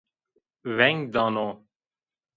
Veng 0.77 1.01
dano 1.13 1.47